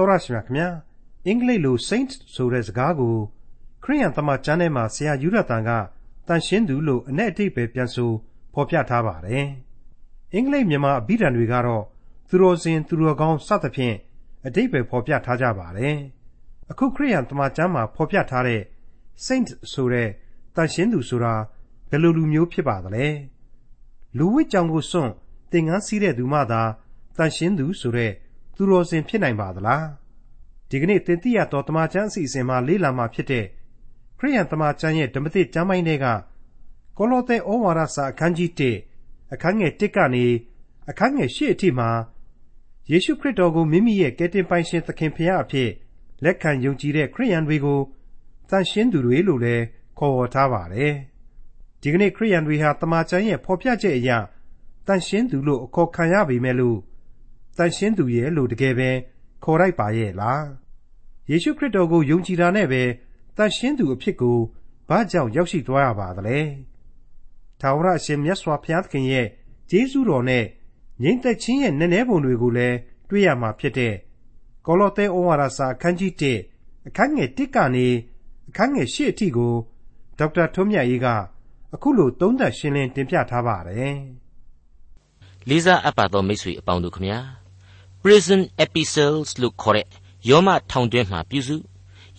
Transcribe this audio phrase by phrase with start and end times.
[0.00, 0.68] တော်ရရှိမြခင်ဗျာ
[1.26, 3.16] အင်္ဂလိပ်လို saint ဆိုတဲ့စကားကို
[3.84, 5.70] ခရိယန်သမကျမ်းထဲမှာဆရာယူရတန်က
[6.28, 8.10] တန်ရှင်းသူလို့အ내အတိတ်ပဲပြန်ဆို
[8.54, 9.46] ဖော်ပြထားပါတယ်
[10.34, 11.84] အင်္ဂလိပ်မြန်မာအဘိဓာန်တွေကတော့
[12.28, 13.96] သူတော်စင်သူတော်ကောင်းစသဖြင့်
[14.46, 15.96] အတိတ်ပဲဖော်ပြထားကြပါတယ်
[16.70, 18.62] အခုခရိယန်သမကျမ်းမှာဖော်ပြထားတဲ့
[19.26, 20.08] saint ဆိုတဲ့
[20.56, 21.34] တန်ရှင်းသူဆိုတာ
[21.90, 23.06] ဘယ်လိုလူမျိုးဖြစ်ပါသလဲ
[24.18, 25.12] လူဝိကြောင်ကိုစွန့်
[25.50, 26.62] သင်္ကန်းစီးတဲ့သူမှသာ
[27.16, 28.12] တန်ရှင်းသူဆိုတဲ့
[28.62, 29.86] သူတော်စင်ဖြစ်နိုင်ပါသလား
[30.70, 33.44] ဒီကနေ့သင်သိရသောတမန်ကျမ်းအစီအစဉ်မှာလေ့လာမှာဖြစ်တဲ့
[34.18, 36.06] ခရိယန်တမန်ကျမ်းရဲ့ဓမ္မသစ်ကျမ်းပိုင်းတွေက
[36.96, 38.50] ကောလောသဲဩဝါဒစာအခန်းကြီး
[38.92, 40.26] 1အခန်းငယ်1ကနေ
[40.90, 41.90] အခန်းငယ်8အထိမှာ
[42.90, 45.70] ယေရှုခရစ်တော်ကိုမိမိရဲ့ကယ်တင်ပိုင်ရှင်သခင်ဖရာအဖြစ်
[46.24, 47.80] လက်ခံယုံကြည်တဲ့ခရိယန်တွေကို
[48.50, 49.64] တန်ရှင်းသူတွေလို့လည်း
[49.98, 50.94] ခေါ်ဝေါ်ထားပါတယ်
[51.80, 54.10] ဒီကနေ့ခရိယန်တွေဟာတမန်ကျမ်းရဲ့ဖော်ပြချက်အရ
[54.86, 56.80] တန်ရှင်းသူလို့အခေါ်ခံရပေမဲ့လို့
[57.56, 58.90] တန်ရှင်းသူရဲ့လို့တကယ်ပဲ
[59.44, 60.44] ခေါ်လိုက်ပါရဲ့လား
[61.30, 62.82] ယေရှုခရစ်တော်ကိုယုံကြည်တာနဲ့ပဲ
[63.36, 64.38] တန်ရှင်းသူအဖြစ်ကို
[64.88, 66.38] ဘာကြောင့်ရောက်ရှိသွားရပါသလဲ
[67.60, 69.26] ထာဝရအရှင်မြတ်စွာဘုရားသခင်ရဲ့
[69.70, 70.44] ကျေးဇူးတော်နဲ့
[71.02, 72.76] ငြိမ်သက်ခြင်းရဲ့နည်းနည်းပုံတွေကိုလည်း
[73.08, 73.94] တွေ့ရမှာဖြစ်တဲ့
[74.66, 76.12] ကောလောသဲဩဝါဒစာအခန်းကြီး
[76.52, 77.86] 1အခန်းငယ်1ကနေ
[78.48, 79.54] အခန်းငယ်8အထိကို
[80.18, 81.06] ဒေါက်တာထွန်းမြတ်ရေးက
[81.74, 83.96] အခုလိုသုံးသပ်ရှင်းလင်းတင်ပြထားပါတယ်
[85.48, 87.39] လေးစားအပ်ပါသောမိတ်ဆွေအပေါင်းတို့ခမညာ
[88.02, 89.86] prison epistles လို့ခေါ်တဲ့
[90.28, 91.56] ယောမထောင်တွင်းမှာပြုစု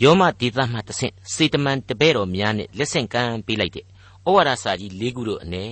[0.04, 3.88] ယောမဒေသမှတဆင့်စေတမန်တပည့်တော်များနဲ့လက်ဆင့်ကမ်းပေးလိုက်တဲ့ဩ
[4.36, 5.66] ဝါဒစာကြီး၄ခုတို့အ ਨੇ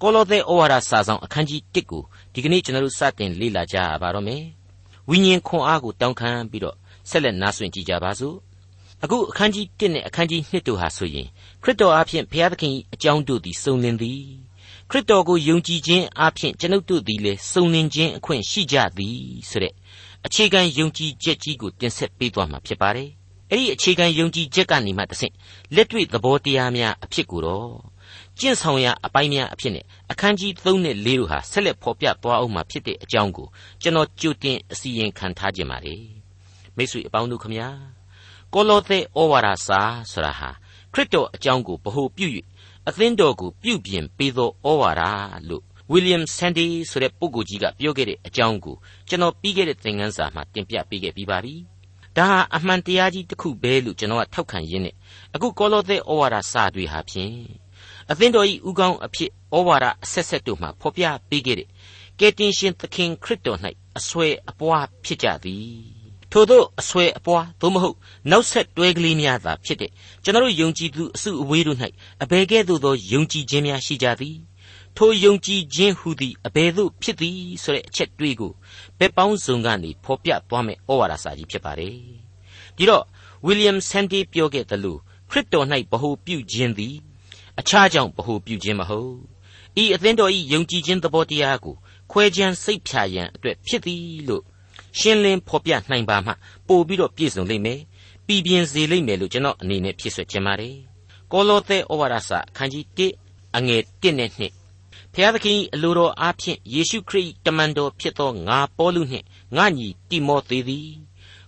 [0.00, 2.02] ကောလောသဲဩဝါဒစာဆောင်အခန်းကြီး1ကို
[2.32, 4.42] ဒီကနေ့ကျွန်တော်တို့စတင်လေ့လာကြရပါတော့မယ်
[5.08, 6.76] ဝိညာဉ်ခွန်အားကိုတောင်းခံပြီးတော့
[7.10, 8.36] ဆက်လက်နားဆွင့်ကြကြပါစို့
[9.04, 11.28] အခုအခန်းကြီး1နဲ့အခန်းကြီး2တို့ဟာဆိုရင်
[11.62, 14.22] ခရစ်တော်အားဖြင့်ဘုရားသခင်အကြောင်းတို့သည်စုံလင်သည်
[14.90, 19.18] ခရစ်တော်ကိုယုံကြည်ခြင်းအပြင်ကျွန်ုပ်တို့သည်လည်းစုံလင်ခြင်းအခွင့်ရှိကြသည်
[19.50, 19.72] ဆိုတဲ့
[20.26, 23.08] အခြေခံယုံကြည်ချက်ကြီးကိုတင်ဆက်ပေးသွားမှာဖြစ်ပါတယ်။
[23.50, 25.34] အဲ့ဒီအခြေခံယုံကြည်ချက်ကနေမှတဆင့်
[25.74, 27.70] လက်တွေ့သဘောတရားများအဖြစ်ကိုတော့
[28.38, 33.46] ကျင့်ဆောင်ရာအပိုင်းများအဖြစ်နဲ့အခန်းကြီး3နဲ့4တို့ဟာဆက်လက်ဖော်ပြသွားအောင်မှာဖြစ်တဲ့အကြောင်းကို
[33.82, 36.02] ကျွန်တော်ကြိုတင်အစီရင်ခံထားခြင်းပါတယ်။
[36.76, 37.68] မိတ်ဆွေအပေါင်းတို့ခမညာ
[38.54, 39.80] ကောလောသဲဩဝါဒစာ
[40.12, 40.50] ဆိုတာဟာ
[40.92, 42.26] ခရစ်တော်အကြောင်းကိုဗဟုပြု၍
[42.88, 45.02] အသင်းတော်ကိုပြုပြင်ပေးသောဩဝါဒ
[45.48, 48.76] လို့ဝီလျံဆန်ဒီဆိုတဲ့ပုဂ္ဂိုလ်ကြီးကပြောခဲ့တဲ့အကြောင်းကို
[49.08, 51.54] ကျွန်တော်ပြီးခဲ့တဲ့သင်ခန်းစာမှာတင်ပြပေးခဲ့ပြီးပါပြီ။
[52.16, 54.94] ဒါဟာအမှန်တရားကြီးတစ်ခုပဲလို့ကျွန်တော်ကထောက်ခံရင်းနဲ့
[55.34, 57.34] အခုကောလောသဲဩဝါဒစာတွေဟာဖြင့်
[58.10, 61.68] အသင်းတော်ဤဥကောင်းအဖြစ်ဩဝါဒအဆက်ဆက်တို့မှာဖော်ပြပေးခဲ့တဲ့
[62.20, 63.58] ကယ်တင်ရှင်သခင်ခရစ်တော်၌
[63.98, 65.95] အဆွဲအပွားဖြစ်ကြသည်
[66.38, 67.96] ထို့သောအဆွဲအပွားသို့မဟုတ်
[68.30, 69.90] နောက်ဆက်တွဲကလေးများသာဖြစ်တဲ့
[70.24, 71.78] ကျွန်တော်ယုံကြည်သူအစုအဝေးတို့၌
[72.22, 74.36] အဘယ်ကဲ့သို့သောယုံကြည်ခြင်းများရှိကြသည်
[74.96, 78.52] ထိုယုံကြည်ခြင်းဟူသည်အဘယ်သို့ဖြစ်သည်ဆိုတဲ့အချက်တွေးကို
[78.98, 81.96] ဘက်ပေါင်းစုံကနေဖော်ပြသွားမယ်ဩဝါဒစာကြီးဖြစ်ပါတယ်
[82.76, 83.04] ဒီတော့
[83.46, 84.96] ဝီလျံဆန်ဒီပြောခဲ့သလို
[85.30, 86.94] ခရစ်တော်၌ဗဟုပြုခြင်းသည်
[87.60, 89.14] အခြားကြောင့်ဗဟုပြုခြင်းမဟုတ်
[89.82, 91.76] ဤအသင်းတော်ဤယုံကြည်ခြင်းသဘောတရားကို
[92.10, 94.44] ခွဲခြမ်းစိတ်ဖြာရန်အတွက်ဖြစ်သည်လို့
[94.98, 96.32] ရှင်းလင်းဖော်ပြနိုင်ပါမှ
[96.68, 97.80] ပို့ပြီးတော့ပြည့်စုံလိမ့်မယ်
[98.26, 100.76] ပြည်ပြင်းစေလိမ့်မယ်လို့ကျွန်တော်အနေနဲ့ဖြစ်ဆွချင်ပါတယ်
[101.32, 110.90] ကောလောသဲဩဝါဒစာအခန်းကြီး1အငယ်1နဲ့2ဖျားသခင်အလိုတော်အားဖြင့်ယေရှုခရစ်တမန်တော်ဖြစ်သောငါပေါလုနှင့်ငါညီတိမောသေသည်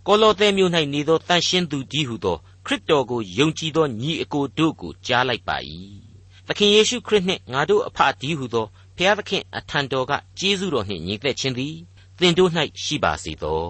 [0.07, 5.57] ကောလောသဲမြို့၌နေသောတန်ရှင်းသူကြီးဟုသောခရစ်တော်ကိုယုံကြည်သောညီအကိုတို့ကိုကြားလိုက်ပါ၏
[6.47, 8.67] သခင်ယေရှုခရစ်နှင့်ငါတို့အဖဒီဟုသော
[8.97, 11.75] ဖျားသခင်အထံတော်ကကျေးဇူးတော်နှင့်ညီသက်ခြင်းသည်
[12.21, 12.51] သင်တို့၌
[12.85, 13.63] ရှိပါစေသော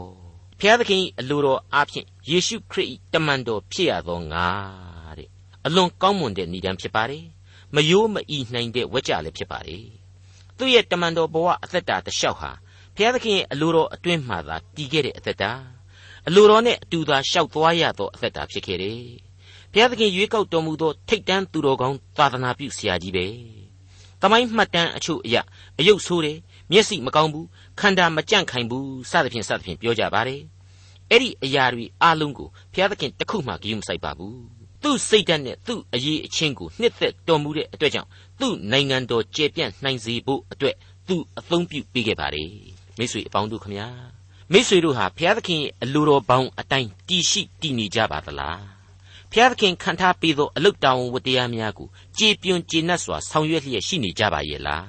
[0.58, 4.46] ဖျားသခင်အလိုတော်အားဖြင့်ယေရှုခရစ်တမန်တော်ဖြစ်ရသောငါ
[5.18, 5.28] တဲ့
[5.66, 7.24] အလွန်ကောင်းမွန်တဲ့ဏ္ဍန်ဖြစ်ပါတယ်
[7.74, 9.86] မယိုးမအီနိုင်တဲ့ဝကြလည်းဖြစ်ပါတယ်
[10.56, 12.50] သူ့ရဲ့တမန်တော်ဘဝအသက်တာတစ်လျှောက်ဟာ
[12.96, 15.52] ဖျားသခင်ရဲ့အလိုတော်အတွင်းမှသာတည်ခဲ့တဲ့အသက်တာ
[16.26, 19.00] အလိုတော်နဲ့အတူသာလျှောက်သွားရသောအသက်တာဖြစ်ခဲ့တယ်
[19.72, 23.26] ဘုရားသခင်ရွေးကောက်တော်မူသောထိတ်တန်းသူတော်ကောင်းသာသနာပြုဆရာကြီးပဲ။
[24.22, 25.36] တမိုင်းမှတ်တမ်းအချို့အရ
[25.78, 26.38] အယုတ်ဆိုးတယ်
[26.72, 27.46] မျက်စိမကောင်းဘူး
[27.80, 30.40] ခန္ဓာမကြန့်ခိုင်ဘူးစသဖြင့်စသဖြင့်ပြောကြပါတယ်
[31.10, 38.08] အဲ့ဒီအရာတွေအလုံးကိုဘုရားသခင်တခုမှဂရုမစိုက်ပါဘူးသူ့စိတ်ဓာတ်နဲ့သူ့အရေးအချင်းကိုနှစ်သက်တော်မူတဲ့အတွက်ကြောင့်
[38.40, 40.74] သူ့နိုင်ငံတော်ကျေပြန့်နိုင်စေဖို့အတွက်
[41.08, 42.50] သူအသုံးပြုပေးခဲ့ပါတယ်
[42.98, 43.88] မိတ်ဆွေအပေါင်းတို့ခမညာ
[44.52, 48.60] မိတ်ဆွေတို့ဟာဘုရားသခင်ရဲ့အလိုတော်ပေါင်းအတိုင်းတည်ရှိတည်နေကြပါသလား
[49.30, 51.88] ဘုရားသခင်ခံထားပေးသောအလုတ်တောင်ဝတရားများကို
[52.18, 54.86] ကြည်ပြွန်ကြည်နပ်စွာဆောင်ရွက်လျက်ရှိနေကြပါရဲ့လား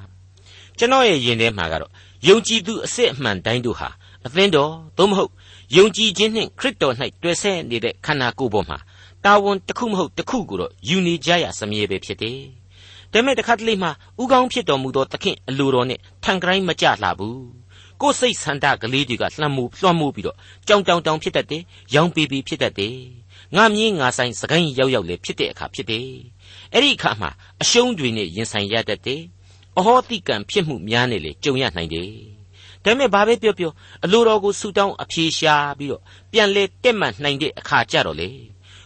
[0.78, 1.92] ကျွန်တော်ရဲ့ယင်ထဲမှာကတော့
[2.27, 3.89] ယုံကြည်သူအစစ်အမှန်တိုင်းတို့ဟာ
[4.25, 5.31] အသင်းတော်သို့မဟုတ်
[5.77, 8.77] ယုံကြည်ခြင်းနှင့်ခရစ်တော်၌တွေ့ဆဲနေတဲ့ခန္ဓာကိုယ်ပေါ်မှာ
[9.25, 12.39] တာဝန်တစ်ခုမဟုတ်တစ်ခုကိုတော့ယူနေကြရစမြဲပဲဖြစ်တယ်။
[13.13, 13.89] ဒါမဲ့တစ်ခါတလေမှ
[14.21, 17.38] ဥကောင်းဖြစ်တော်မူသောသခင်အလိုတော်နဲ့ထံကရိုင်းမကြလှဘူး။
[18.01, 20.38] ကိုယ်စိတ်ဆန္ဒကလေးတွေကလှမ်းမှုလွှမ်းမိုးပြီးတော့
[20.68, 21.63] ကြောင်တောင်တောင်ဖြစ်တတ်တယ်။
[21.95, 22.95] ရောင်ပေပေဖြစ်တတ်တယ်။
[23.56, 26.07] ငါမြင်းငါဆိုင်စကိုင်းရောက်ရောက်လေဖြစ်တဲ့အခါဖြစ်တယ်။
[26.74, 27.30] အဲ့ဒီအခါမှာ
[27.62, 29.22] အရှုံးတွေနဲ့ရင်ဆိုင်ရတတ်တယ်။
[29.77, 32.10] အဟောတိကံဖြစ်မှုများနေလေကြုံရနိုင်တယ်။
[32.83, 33.71] ဒါပေမဲ့ဘာပဲပြောပြော
[34.04, 36.01] အလိုတော်ကိုဆူတောင်းအပြေရှားပြီးတော့
[36.31, 38.30] ပြန်လဲတက်မှန်နိုင်တဲ့အခါကြတော့လေ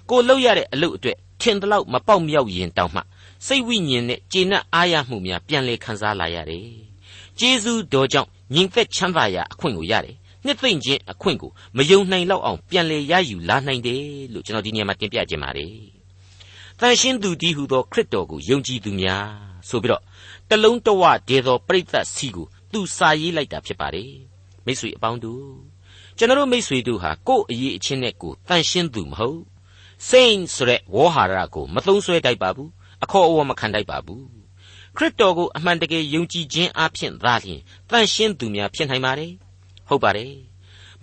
[0.10, 3.02] ကိုလှုပ်ရတဲ့အလုပ်အတွက်ထင်တလောက်မပေါက်မြောက်ရင်တောင်မှ
[3.48, 6.68] စိတ်ဝိညာဉ်နဲ့ကျေနပ်အားရမှုများပြန်လဲခံစားလာရတယ်။
[7.40, 10.16] ကျေးဇူးတော်ကြောင့်ညီသက်ချမ်းသာရာအခွင့်ကိုရတယ်။
[10.46, 14.02] နှစ်သိမ့်ခြင်းအခွင့်ကိုမယုံနိုင်လောက်အောင်ပြန်လဲရယူလာနိုင်တယ်
[14.34, 15.74] လို့ကျွန်တော်ဒီနေရာမှာတင်ပြခြင်းပါတယ်။
[16.80, 19.28] တန်ရှင်းသူတည်းဟူသောခရစ်တော်ကိုယုံကြည်သူများ
[19.70, 20.02] ဆိုပြီးတော့
[20.54, 24.12] တလုံးတဝဒေသောပရိသတ်စီကိုသူစာရေးလိုက်တာဖြစ်ပါတယ်။
[24.66, 25.48] မိတ်ဆွေအပေါင်းတို့
[26.18, 29.40] ကျွန်တော်မိတ်ဆွေတို့ဟာကိုယ့်အရေးအချင်းနဲ့ကိုတန်ရှင်းသူမဟုတ်
[30.10, 32.70] saint ဆိုတဲ့ဝေါ်ဟာရကိုမသုံးဆွဲတိုက်ပါဘူး
[33.04, 34.26] အခေါ်အဝေါ်မခံတိုက်ပါဘူး
[34.98, 39.32] ခရစ်တော်ကိုအမှန်တကယ်ယုံကြည်ခြင်းအဖြစ်သာလျှင်တန်ရှင်းသူများဖြစ်နိုင်ပါတယ်
[39.88, 40.34] ဟုတ်ပါတယ်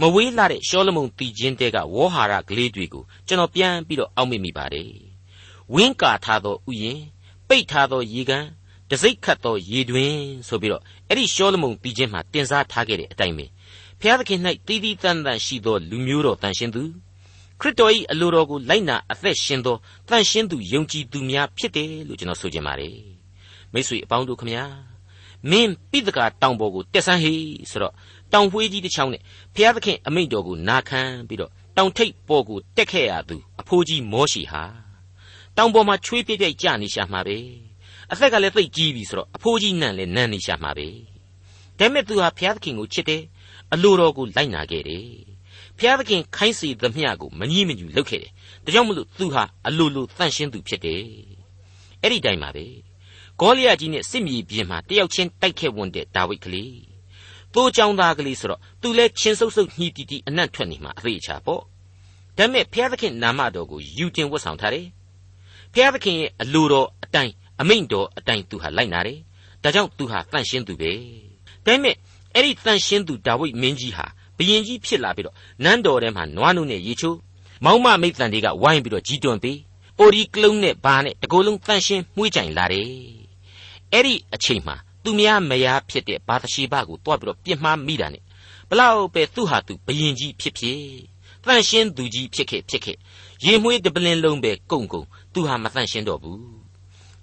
[0.00, 4.91] မဝေးလာတဲ့ရှောလမုန်တည်ခြင်းတဲကဝေါ်ဟာရကလေးတွေကိုကျွန်တော်ပြန်ပြီးတော့အောက်မေ့မိပါတယ်
[5.75, 7.00] ဝင်းကာထားသောဥယျင်
[7.49, 8.44] ပိတ်ထားသောရေကန်
[8.91, 10.17] တစိ့ခတ်သောရေတွင်
[10.49, 13.47] ဆိုပြီးတော့အဲ့ဒီရှောလမုန်တည်ခြင်းမှာတင်စားထားခဲ့တဲ့အတိုင်းပဲ
[14.01, 16.83] ဖျားသခင်၌တည်တည်တန်တန်ရှိသောလူမျိုးတော်တန်ရှင်းသူ
[17.61, 19.77] ခရစ်တော်၏အလိုတော်ကိုလိုက်နာအသက်ရှင်သော
[20.09, 22.97] တန်ရှင်းသူယုံကြည်သူများဖြစ်တယ်လို့ကျွန်တော်ဆိုချင်ပါတယ်
[23.73, 24.65] မိတ်ဆွေအပေါင်းတို့ခမညာ
[25.51, 27.95] မင်းပိဒကာတောင်ပေါ်ကိုတက်ဆန်းဟေးဆိုတော့
[28.33, 29.23] တောင်ဝှေးကြီးတစ်ချောင်းနဲ့
[29.55, 34.63] ဘုရားသခင်အမိန့်တော်ကိုနာခံပြီးတော့တောင်ထိပ်ပေါ်ကိုတက်ခဲ့ရသူအဖိုးကြီးမောရှိဟာ
[35.57, 37.39] တောင်ပေါ်မှာချွေးပြိတ်ပြိတ်ကြနေရှာမှာပဲ
[38.12, 40.89] အသက်ကလည်းသိပ်ကြီးပြီဆိုတော့အဖိုးကြီးနန့်လည်းနန့်နေရှာမှာပဲ
[41.79, 43.23] ဒါမဲ့သူဟာဘုရားသခင်ကိုချစ်တယ်
[43.73, 45.07] အလိုတော်ကိုလိုက်နာခဲ့တယ်
[45.79, 48.33] ဘုရားသခင်ခိုင်းစေသမျှကိုမငြိမညူလုပ်ခဲ့တယ်
[48.65, 51.03] ဒါကြောင့်မလို့သူဟာအလိုလိုတန့်ရှင်းသူဖြစ်တယ်
[52.03, 52.67] အဲ့ဒီတိုင်းပါပဲ
[53.41, 56.75] ဂေါလိယကြီးနဲ့စစ်မြေပြင်မှာတယောက်ချင်းတိုက်ခဲ့ဝန်တဲ့ဒါဝိဒ်ကလေး
[57.55, 61.62] တိုးချောင်းသားကလေးဆိုတော့သူလဲချင်းဆုပ်ဆုပ်ညှီတီတီအနံ့ထွက်နေမှာအသေးချာပေါ့
[62.37, 64.87] ဒါမဲ့ဘုရားသခင်နာမတော်ကိုယူတင်ဝတ်ဆောင်ထားတယ်
[65.73, 69.19] ဘုရားသခင်ရဲ့အလိုတော်အတိုင်း အမိန့်တော်အတိုင်းသူဟာလိုက်နာတယ်
[69.62, 70.93] ဒါကြောင့်သူဟာတန့်ရှင်းသူပဲ
[71.65, 71.95] ဒါမဲ့
[72.35, 77.19] အဲ့ဒီတန့်ရှင်းသူဒါဝိဒ်မင်းကြီးဟာဘယင်ကြီးဖြစ်လာပြီးတော့နန်းတော်ထဲမှာနွားနို့နဲ့ရေချိုး
[77.65, 79.59] မောင်မမိတ်တန်တွေကဝိုင်းပြီးတော့ကြီးတွန်းပေး
[79.99, 82.89] အိုဒီကလုံးနဲ့ဘာနဲ့တကိုယ်လုံးတန့်ရှင်းမှုကြိုင်လာတယ်
[83.93, 88.23] အဲ့ဒီအချိန်မှာသူများမယားဖြစ်တဲ့ဘာသရှိဘကိုတွားပြီးတော့ပြစ်မှားမိတာနဲ့
[88.69, 90.81] ဘလောက်ပဲသူ့ဟာသူဘယင်ကြီးဖြစ်ဖြစ်
[91.45, 92.97] တန့်ရှင်းသူကြီးဖြစ်ခဲ့ဖြစ်ခဲ့
[93.45, 95.03] ရေမွေးတပလင်းလုံးပဲကုံကုံ
[95.33, 96.60] သူဟာမတန့်ရှင်းတော့ဘူး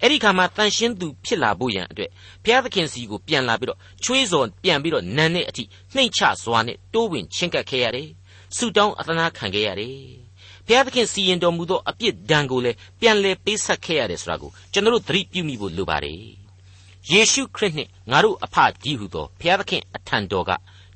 [0.02, 2.10] အဲ့ဒီခါမှာတန်ရှင်းသူဖြစ်လာဖို့ရန်အတွက်
[2.44, 5.64] ဘုရားသခင်စီကိုပြန်လာပြီးတော့ချွေးစော်ပြန်ပြီးတော့နန်းတဲ့အထိ
[5.94, 8.08] နှိမ့်ချစွာနဲ့တိုးဝင်ချင်းကပ်ခဲ့ရတယ်။
[8.56, 9.96] ဆူတောင်းအသနာခံခဲ့ရတယ်။
[10.66, 16.20] ဘုရားသခင်စီရင်တော်မူသောအပြစ်ဒဏ်ကိုလည်းပြန်လဲပေးဆက်ခဲ့ရတယ်ဆိုတာကိုကျွန်တော်တို့သတိပြုမိဖို့လိုပါတယ်။
[17.10, 20.50] ယေရှုခရစ်နှင့်ငါတို့အဖကြီးဟုသောဘုရားသခင်အထံတော်က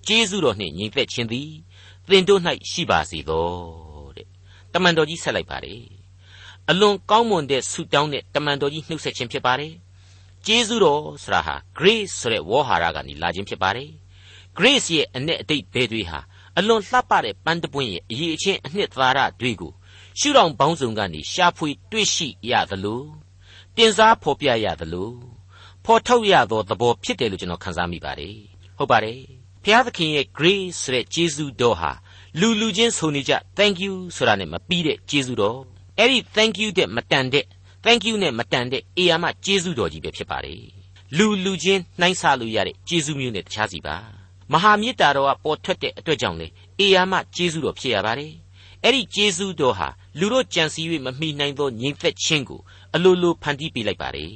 [0.07, 1.51] ကျေးဇူးတော်နှင့်ညီသက်ခြင်းသည်
[2.09, 2.41] သင်တို့၌
[2.71, 3.49] ရှိပါစေသော
[4.17, 4.27] တဲ့။
[4.73, 5.83] တမန်တော်ကြီးဆက်လိုက်ပါတယ်။
[6.73, 9.73] အလွန်ကောင်းမွန်တဲ့ဆုတောင်းတဲ့တမန်တော်ကြီးနှုတ်ဆက်ခြင်းဖြစ်ပါတယ်။
[10.47, 13.91] ကျေးဇူးတော်ဆိုတာဟာ grace ဆိုတဲ့ဝေါ်ဟာရကနေလာခြင်းဖြစ်ပါတယ်။
[14.59, 16.21] grace ရဲ့အ내အတိတ်ဘဲတွေဟာ
[16.59, 19.73] အလွန်လှပတဲ့ပန်းတပွင့်ရဲ့အရေးအချင်းအနှစ်သာရတွေကို
[20.19, 23.03] ရှုထောင့်ပေါင်းစုံကနေရှာဖွေတွေ့ရှိရသလို
[23.77, 25.13] တင်စားဖော်ပြရသလို
[25.85, 28.37] ဖော်ထုတ်ရသောသဘောဖြစ်တယ်လို့ကျွန်တော်ခန်းစားမိပါတယ်။
[28.79, 29.19] ဟုတ်ပါတယ်။
[29.65, 31.93] ဘုရားသခင်ရဲ့ grace ဆိုတဲ့ကျေးဇူးတော်ဟာ
[32.41, 35.59] လူလူချင်းဆိုနေကြ thank you ဆိုတာနဲ့မပြီးတဲ့ကျေးဇူးတော်
[35.99, 37.45] အဲ့ဒီ thank you တဲ့မတန်တဲ့
[37.85, 40.61] thank you နဲ့မတန်တဲ့အေယာမကျေးဇူးတော်ကြီးပဲဖြစ်ပါတယ်
[41.17, 43.97] လူလူချင်းနှိုင်းဆလို့ရတဲ့ကျေးဇူးမျိုးနဲ့တခြားစီပါ
[44.53, 46.47] မဟာမေတ္တာတော်ကပေါ်ထွက်တဲ့အတွက်ကြောင့်လေ
[46.79, 48.33] အေယာမကျေးဇူးတော်ဖြစ်ရပါတယ်
[48.85, 52.61] အဲ့ဒီကျေးဇူးတော်ဟာလူတို့ကြံစည်၍မမိနိုင်သောညီသက်ချင်းကို
[52.95, 54.33] အလိုလိုဖန်တီးပေးလိုက်ပါတယ်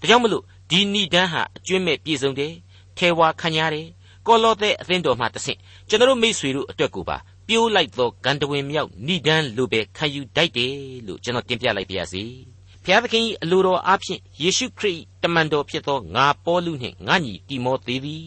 [0.00, 2.52] ဒါကြောင့်မလို့ဒီဏိဒန်းဟာအကျွင့်မဲ့ပြည့်စုံတယ်
[2.96, 3.86] ထဲဝါခံရတယ်
[4.26, 7.16] ကောလောသဲအသင်းတော်မှတဆင့်ကျွန်တော်မိတ်ဆွေတို့အတွက်ကိုပါ
[7.52, 10.74] ပြိုးလိုက်သောဂန္ဓဝင်မြောက်ဏိဒန်းလိုပဲခံယူတတ်တယ်
[11.06, 12.22] လို့ကျွန်တော်တင်ပြလိုက်ပါရစေ။
[12.84, 18.24] ဘုရားသခင်၏အလိုတော်အားဖြင့်ယေရှုခရစ်တမန်တော်ဖြစ်သောငါပေါလုနှင့်ငါညီတိမောသေသည်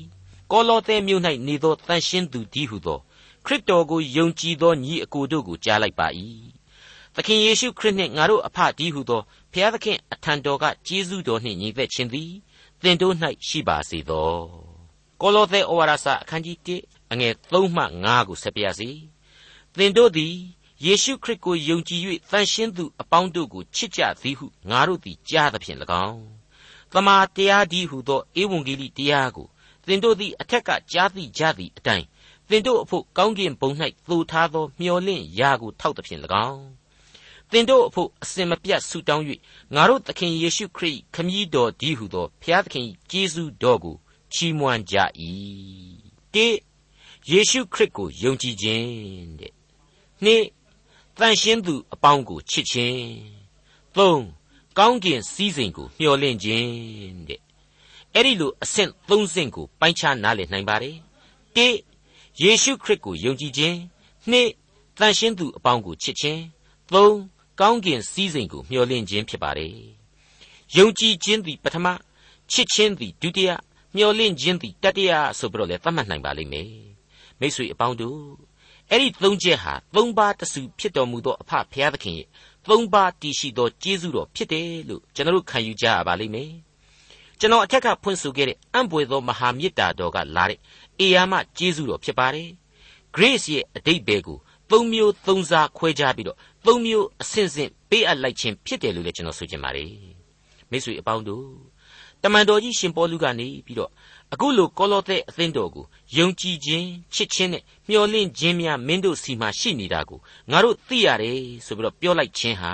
[0.51, 2.99] ကောလောသဲမြို့၌နေသောတန်ရှင်းသူတည်းဟုသော
[3.45, 6.07] ခရစ်တော်ကိုယုံကြည်သောညီအကိုတို့ကိုကြားလိုက်ပါ၏။
[7.15, 12.31] သခင်ယေရှုခရစ်နှင့်ငါတို့အဖတည်းဟုသောဘုရားသခင်အထံတော်ကကျေးဇူးတော်နှင့်ညီသက်ခြင်းသည်
[12.81, 13.15] သင်တို့၌
[13.47, 14.33] ရှိပါစေသော။
[15.21, 19.12] ကောလောသဲဩဝါဒစာအခန်းကြီး1အငယ်3မှ5ကိုဆက်ပြစီ
[19.77, 20.35] သင်တို့သည်
[20.85, 25.77] ယေရှုခရစ်ကိုယုံကြည်၍တန်ရှင်းသူအပေါင်းတို့ကိုချစ်ကြသည်ဟုငါတို့သည်ကြားသဖြင့်၎
[26.07, 26.23] င်း
[26.93, 29.47] တမာတရားဒီဟုသောဧဝံဂေလိတရားကို
[29.87, 32.05] သင်တို့သည်အထက်ကကြားသိကြသည့်အတိုင်း
[32.49, 33.71] သင်တို့အဖို့ကောင်းကင်ဘုံ၌
[34.09, 36.63] သိုထားသောမျှော်လင့်ရာကိုထောက်သဖြင့်၎င်း
[37.51, 39.25] သင်တို့အဖို့အစင်မပြတ်ဆုတောင်း၍
[39.75, 43.95] ငါတို့သခင်ယေရှုခရစ်ခမည်းတော်ဒီဟုသောဘုရားသခင်ကျေးဇူးတော်ကို
[44.33, 44.95] ချီးမွမ်းကြ၏
[46.33, 49.62] 1ယေရှုခရစ်ကိုယုံကြည်ခြင်းတဲ့
[50.25, 52.99] 2တန်ရှင်းသူအပေါင်းကိုချစ်ခြင်း
[53.95, 56.69] 3ကောင်းကင်စည်းစိမ်ကိုမျှော်လင့်ခြင်း
[57.27, 57.41] တဲ့
[58.13, 60.95] အဲ့ဒီလိုအဆင့်၃ဆင့်ကိုပိုင်းခြားနားလည်နိုင်ပါတယ်
[61.65, 63.77] 1ယေရှုခရစ်ကိုယုံကြည်ခြင်း
[64.31, 66.39] 2တန်ရှင်းသူအပေါင်းကိုချစ်ခြင်း
[66.93, 69.73] 3ကောင်းကင်စည်းစိမ်ကိုမျှော်လင့်ခြင်းဖြစ်ပါတယ်
[70.77, 71.87] ယုံကြည်ခြင်းသည်ပထမ
[72.51, 73.51] ချစ်ခြင်းသည်ဒုတိယ
[73.95, 76.69] မျှော်လင့်ခြင်းသည်တတိယဆိုပြီးတော့လည်းသတ်မှတ်နိုင်ပါလိမ့်မယ်
[77.39, 78.19] မိတ်ဆွေအပေါင်းတို့
[78.95, 82.27] အဲ့ဒီသုံးချက်ဟာသုံးပါးတစုဖြစ်တော်မူသောအဖဖျားသခင်ရဲ့
[82.69, 86.51] သုံးပါးတည်ရှိသောကျေးဇူးတော်ဖြစ်တယ်လို့ကျွန်တော်တို့ခံယူကြရပါလိမ့်မယ်
[87.39, 90.59] ကျွန်တော်အထက်ကဖွင့်ဆိုခဲ့တဲ့အံ့ဘွယ်သောမဟာမေတ္တာတော်ကလာတဲ့
[90.99, 92.49] အေယာမကျေးဇူးတော်ဖြစ်ပါတယ်
[93.15, 94.37] grace ရဲ့အတိတ်ဘယ်ကို
[94.71, 99.91] သုံးမျိုးသုံးစားခွဲခြားပြီးတော့သုံးမျိုးအဆင့်ဆင့်ပေးအပ်လိုက်ခြင်းဖြစ်တယ်လို့လည်းကျွန်တော်ဆိုချင်ပါတယ်
[100.69, 101.47] မိတ်ဆွေအပေါင်းတို့
[102.23, 103.91] တမန်တော်ကြီးရှင်ပေါလုကနေပြီးတော့
[104.33, 105.85] အခုလိုကောလောသဲအသင်းတော်ကို
[106.17, 110.19] ယုံကြည်ခြင်းချစ်ခြင်းနဲ့မျှော်လင့်ခြင်းများမင်းတို့စီမှာရှိနေတာကို
[110.51, 112.73] ငါတို့သိရတယ်ဆိုပြီးတော့ပြောလိုက်ခြင်းဟာ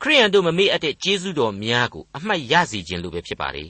[0.00, 3.66] ခရိယန်တို့မမေ့အပ်တဲ့ကျေးဇူးတော်များကိုအမှတ်ရစေခြင်းလိုပဲဖြစ်ပါလေ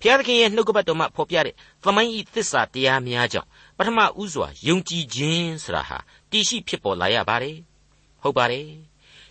[0.00, 1.54] ဘုရားသခင်ရဲ့နှုတ်ကပတ်တော်မှာဖော်ပြတဲ့
[1.84, 5.98] သမိုင်းဤသစ္စာတရားများကြောင့်ပထမဦးစွာယုံကြည်ခြင်းဆိုတာဟာ
[6.30, 7.56] တည်ရှိဖြစ်ပေါ်လာရပါတယ်
[8.22, 8.68] ဟုတ်ပါတယ်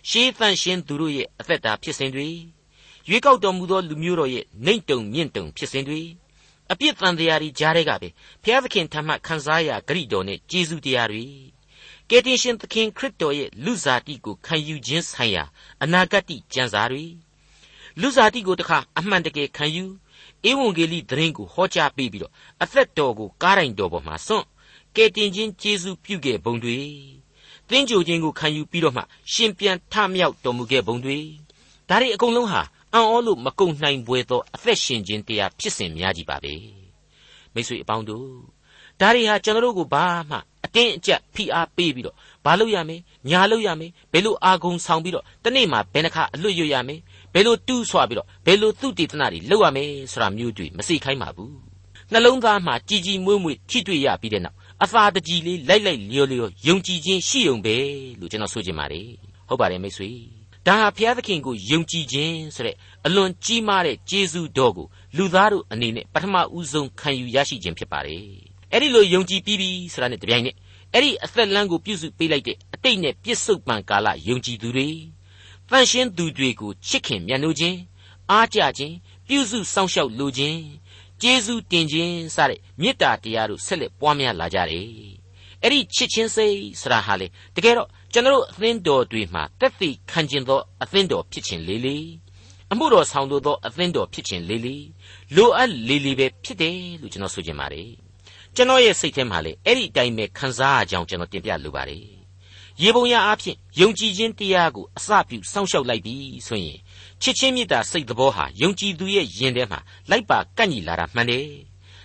[0.08, 2.28] ရှေးသန့်ရှင်းသူတို့ရဲ့အသက်တာဖြစ်စဉ်တွေ
[3.08, 6.00] ရွေးကောက်တော်မူသောလူမျိုးတော်ရဲ့နှိမ့်တုံမြင့်တုံဖြစ်စဉ်တွေ
[6.72, 8.08] အပြစ်တန်တရားတွေကြားတဲ့ကပဲ
[8.42, 11.24] ဘုရားသခင်ထံမှခံစားရဂရိတော်နဲ့ကျေးဇူးတရားတွေ
[12.10, 15.44] ကယ်တင်ရှင်သခင်ခရစ်တော်ရဲ့လူစားတိကိုခံယူခြင်းဆိုင်ရာ
[15.82, 17.04] အနာဂတ်ကြံစာတွေ
[18.00, 19.84] လူစားတိကိုတခါအမှန်တကယ်ခံယူ
[20.48, 24.46] ဧဝံဂေလိသတင်းကိုဟောကြားပေးပြီးတော့အသက်တော်ကိုကားတိုင်တော်ပေါ်မှာစွန့်
[24.96, 26.78] ကယ်တင်ခြင်းကျေးဇူးပြုခဲ့ပုံတွေ
[27.68, 29.02] တင်းကြိုခြင်းကိုခံယူပြီးတော့မှ
[29.32, 31.18] ရှင်ပြန်ထမြောက်တော်မူခဲ့ပုံတွေ
[31.88, 32.62] ဒါတွေအကုန်လုံးဟာ
[32.94, 36.54] အံ့ဩလို့မကုန်နိုင်ပွေသောအသက်ရှင်ခြင်းတရားဖြစ်စဉ်များကြီးပါပဲ
[37.54, 38.26] မိတ်ဆွေအပေါင်းတို့
[39.00, 42.96] ဒါတွေဟာကျွန်တော်တို့ကိုဘာမှအတင်းအကျပ်ဖိအားပေးပြီးတော့ဘာလို့ရမလဲ
[43.28, 46.96] ညာလို့ရမလဲဘယ်လိုအာဂုံဆောင်ပြီးတော့တနေ့မှဘယ်နှခါအလွတ်ရွရမလဲ
[47.34, 51.54] ဘယ်လိုတူးဆွပြီးတော့ဘယ်လိုသူတေသနာတွေလုပ်ရမလဲဆိုတာမျိုးတွေမစိခိုင်းပါဘူး
[52.12, 57.76] နှလုံးသားမှာကြည်ကြည်မွေ့မွေ့ထိတွေ့ရပြီးတဲ့နောက်အသာတကြီးလေးလိုက်လိုက်လျော်လျော်ယုံကြည်ခြင်းရှိုံပဲ
[58.20, 59.08] လို့ကျွန်တော်ဆိုချင်ပါတယ်
[59.48, 60.10] ဟုတ်ပါတယ်မိတ်ဆွေ
[60.66, 62.76] ဒါဟာဘုရားသခင်ကိုယုံကြည်ခြင်းဆိုတဲ့
[63.06, 68.24] အလွန်ကြီးမားတဲ့ကျေးဇူးတော်ကိုလူသားတို့အနေနဲ့ပထမဦးဆုံးခံယူရရှိခြင်းဖြစ်ပါတယ်
[68.72, 70.56] အဲ့ဒီလိုယုံကြည်ပြီးပြီဆိုတာနဲ့တပြိုင်နက်
[70.92, 74.88] အဲ့ဒီအသက်လမ်းကိုပြုစုပေးလိုက်တဲ့အတိတ်နဲ့ပြစ္ဆုတ်ပံကာလယုံကြည်သူတွေ
[75.70, 77.78] တန်ရှင်းသူတွေကိုချစ်ခင်မြတ်နိုးခြင်း
[78.30, 78.94] အားကြခြင်း
[79.28, 80.58] ပြုစုစောင့်ရှောက်လိုခြင်း
[81.22, 85.22] ကျေးဇူးတင်ခြင်းစတဲ့မေတ္တာတရားတို့ဆက်လက်ပွားများလာကြတယ်
[85.62, 87.26] အဲ့ဒီချစ်ချင်းစိတ်ဆိုတာဟာလေ
[87.56, 92.08] တကယ်တော့ ကျွန်တော်အသင်းတော်တွေမှာတက်သိခံခြင်းသောအသင်းတော်ဖြစ်ခြင်းလေးလေး
[92.72, 94.86] အမှုတော်ဆောင်သောအသင်းတော်ဖြစ်ခြင်းလေးလေး
[95.36, 97.90] လိုအပ်လေးလေးပဲဖြစ်တယ်လို့ကျွန်တော်ဆိုချင်ပါတယ်
[98.54, 102.04] ကျွန်တော်ရဲ့စိတ်ထဲမှာလေအဲ့ဒီအတိုင်းပဲခံစားရကြောင်းကျွန်တော်တင်ပြလိုပါတယ်
[102.82, 106.16] ရေပုံရအားဖြင့်ယုံကြည်ခြင်းတရားကိုအစပြုစောင့်ရှောက်လိုက်ပြီ
[106.46, 106.78] ဆိုရင်
[107.22, 111.46] ချစ်ချင်းမေတ္တာစိတ်သဘောဟာယုံကြည်သူရဲ့ယင်ထဲမှာလိုက်ပါကန့်ညီလာတာမှန်တယ်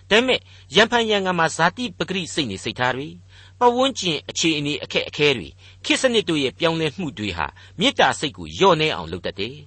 [0.09, 0.39] ဒါပေမဲ့
[0.75, 3.07] ရံဖန်ရံငါမှာဇာတိပဂရိစိတ်နေစိတ်ထားတွေ
[3.59, 5.49] ပဝန်းကျင်အခြေအနေအခက်အခဲတွေ
[5.87, 7.47] ခေတ်စနစ်တို့ရဲ့ပြောင်းလဲမှုတွေဟာ
[7.79, 9.57] မေတ္တာစိတ်ကိုညှော့နှဲအောင်လုပ်တတ်တယ်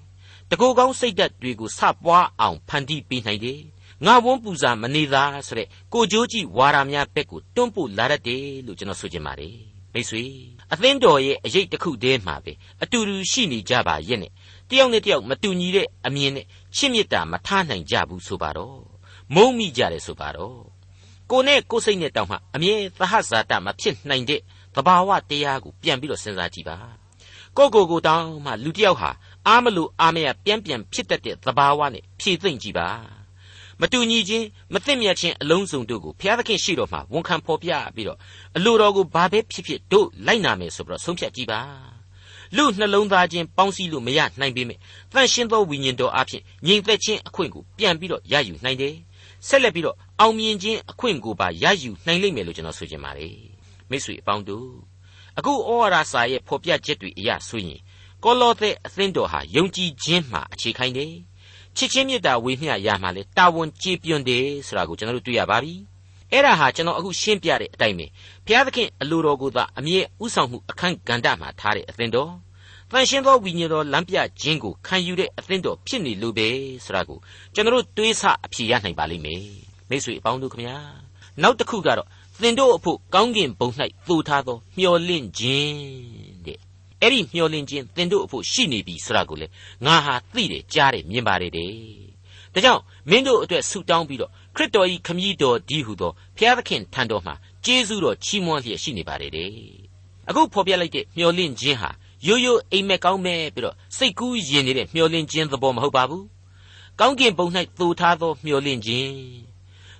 [0.51, 3.61] တကူကောင်းစိတ်ဓာတ်တွေကိုစပွားအောင်ဖန်တီးပေးနိုင်တယ်
[4.07, 9.57] ငါဝန်းပူစာမနေသာဆိုတဲ့ကိုကြိုးကြီးဝါရာများဘက်ကိုတွန်းပို့လာတတ်တယ်လို့ကျွန်တော်ဆိုချင်ပါတယ်
[9.93, 10.25] မိတ်ဆွေ
[10.73, 14.33] အသင်းတော်ရဲ့အရေးတစ်ခုတည်းမှာပဲအတူတူရှိနေကြပါရဲ့နဲ့
[14.71, 16.47] တယောက်နဲ့တယောက်မတူညီတဲ့အမြင်နဲ့
[16.77, 18.81] ချစ်မြတ်တာမထားနိုင်ကြဘူးဆိုပါတော့
[19.35, 20.59] မုံမိကြတယ်ဆိုပါတော့
[21.31, 24.41] ကိုနဲ့ကိုစိတ်နဲ့တောင်မှအမြဲသဟဇာတမဖြစ်နိုင်တဲ့
[24.75, 26.77] သဘာဝတရားကိုပြန်ပြီးတော့စဉ်းစားကြည့်ပါ
[27.57, 29.11] ကိုကိုကိုတောင်မှလူတယောက်ဟာ
[29.47, 32.89] အားမလို့အားမရပြန်ပြန်ဖြစ်တတ်တဲ့သဘာဝနဲ့ဖြည့်သိမ့်ကြည့်ပါ
[33.81, 38.19] မတူညီခြင်းမသိမြတ်ခြင်းအလုံးစုံတို့ကိုဘုရားသခင်ရှိတော်မှာဝန်ခံဖော်ပြပြီးတော့
[38.57, 41.61] အလိုတော်ကိုဘာပဲဖြစ်ဖြစ်တို့လိုက်နာမယ်ဆိုပြီးတော့ဆုံးဖြတ်ကြည့်ပါ
[42.57, 44.79] လူနှလုံးသားချင်းပေါင်းစည်းလို့မရနိုင်ပေမဲ့
[45.13, 48.95] တန်ရှင်းသောဝိညာဉ်တော်အဖြစ်ငြိမ်သက်ခြင်းအခွင့်ကိုပြန်ပြီးတော့ရယူနိုင်တယ်
[49.49, 53.50] ဆက်လက်ပြီးတော့အောင်မြင်ခြင်းအခွင့်ကိုပါရယူနိုင်လိမ့်မယ်လို့ကျွန်တော်ဆိုချင်ပါတယ်
[53.91, 54.71] မိတ်ဆွေအပေါင်းတို့
[55.39, 57.81] အခုဩဝါဒစာရဲ့ဖော်ပြချက်တွေအရဆိုရင်
[58.25, 61.13] ကောလောသဲအသင်းတော်ဟာယုံကြည်ခြင်းမှာအခြေခိုင်တယ်
[61.77, 65.75] ချစ်ချင်းမေတ္တာဝေမျှရမှာလေတာဝန်ကျေပြွန်တယ်ဆိုတာကိုကျွန်တော်တို့တွေ့ရပါပြီ
[66.33, 68.07] အဲ့ဒါဟာကျွန်တော်အခုရှင်းပြတဲ့အတိုင်းပဲ
[68.47, 72.33] ဘုရားသခင်အလိုတော်ကိုသာအမြဲဥဆောင်မှုအခန်းကဏ္ဍမှာထားတဲ့အသင်းတော်
[72.91, 76.49] တန်ရှင်းသောဝိညာဉ်တော်လမ်းပြခြင်းကိုခံယူတဲ့အသင်းတော်ဖြစ်နေလို့ပဲ
[76.85, 77.19] ဆိုတာကို
[77.55, 79.45] ကျွန်တော်တို့တွေးဆအဖြေရနိုင်ပါလိမ့်မယ်
[79.89, 80.77] မိတ်ဆွေအပေါင်းတို့ခမညာ
[81.43, 82.09] နောက်တစ်ခုကတော့
[82.43, 83.69] သင်တို့အဖို့ကောင်းကင်ဘုံ၌
[84.09, 85.77] သို့ထားသောမျော်လင့်ခြင်း
[86.47, 86.59] တဲ့
[87.03, 89.47] အဲ့ဒီမျော်လင့်ခြင်းသင်တို့အဖို့ရှိနေပြီဆိုတာကိုလေ
[89.85, 91.71] ငါဟာသိတယ်ကြားတယ်မြင်ပါတယ်တဲ့
[92.55, 99.51] ဒါကြောင့်မင်းတို့အတွက်ဆုတောင်းပြီးတော့ခရစ်တော်၏ခမည်းတော်ဒီဟုသောဘုရားသခင်ထံတော်မှာကျေးဇူးတော်ချီးမွမ်းလျက်ရှိနေပါလေတဲ့
[100.29, 101.91] အခုဖော်ပြလိုက်တဲ့မျော်လင့်ခြင်းဟာ
[102.27, 106.25] ရိုးရိုးအိမ်မက်ကောင်းမဲ့ပြီးတော့စိတ်ကူးယဉ်နေတဲ့မျော်လင့်ခြင်းသဘောမဟုတ်ပါဘူး
[107.01, 107.47] ကောင်းကင်ဘုံ၌
[107.81, 109.13] သိုထားသောမျော်လင့်ခြင်း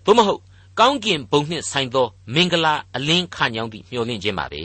[0.05, 0.41] သို့မဟုတ်
[0.81, 4.63] ကောင်းကင်ဘုံနှင့်ဆိုင်သော မင်္ဂလာအလင်းခညောင်းသည့်မျော်လင့်ခြင်းပါပဲ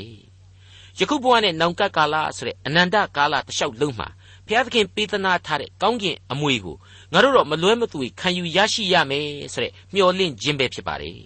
[1.00, 4.08] ယခုဘဝနဲ့နောင်ကပ်ကာလဆိုတဲ့အနန္တကာလတလျှောက်လုံးမှာ
[4.46, 6.76] ဘုရားသခင်ပေးသနာထားတဲ့ကောင်းကင်အမွေကို
[7.14, 11.20] ငါတို့တော့မလွဲမသွေခံယူရရှိရမယ်ဆိုတဲ့မျှော်လင့်ခြင်းပဲဖြစ်ပါတယ်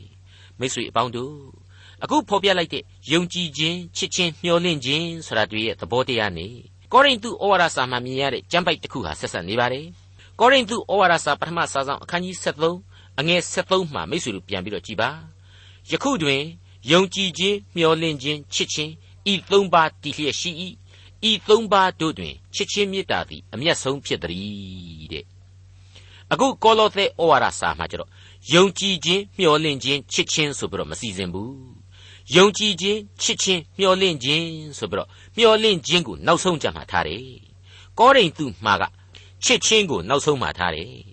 [0.60, 1.34] မိတ်ဆွေအပေါင်းတို့
[2.04, 6.48] အခုဖော်ပြလိုက်တဲ့ယုံကြည်ခြင်းချစ်ခြင်းမျှော်လင့်ခြင်းဆိုတာတွေရဲ့သဘောတရားနေ
[6.92, 9.86] ကောရိန္သုဩဝါဒစာမှာမြင်ရတဲ့ကျမ်းပိုက်တစ်ခုဟာဆက်ဆက်နေပါတယ်
[10.40, 12.89] ကောရိန္သုဩဝါဒစာပထမစာဆောင်အခန်းကြီး73
[13.20, 15.10] အငယ်73မှာမိတ်ဆွေတို့ပြန်ပြီးတော့ကြည်ပါ
[15.92, 16.42] ယခုတွင်
[16.92, 18.92] ယုံကြည်ခြင်းမျှော်လင့်ခြင်းချစ်ခြင်း
[19.32, 20.52] ဤသုံးပါးတည်လျက်ရှိ၏
[21.30, 25.26] ဤသုံးပါးတို့တွင်ချစ်ချင်းမေတ္တာသည်အမျက်ဆုံးဖြစ်သည်တဲ့
[26.32, 28.10] အခုကောလောသဲဩဝါဒစာမှာကျတော့
[28.54, 31.54] ယုံကြည်ခြင်းမျှော်လင့်ခြင်းချစ်ချင်းဆိုပြီးတော့မစီစဉ်ဘူး
[32.36, 34.48] ယုံကြည်ခြင်းချစ်ချင်းမျှော်လင့်ခြင်း
[34.78, 37.24] ဆိုပြီးတော့မျှော်လင့်ခြင်းကိုနောက်ဆုံးကြမှာထားတယ်
[38.00, 38.84] ကောရိန္သုမှာက
[39.44, 41.09] ချစ်ချင်းကိုနောက်ဆုံးမှာထားတယ်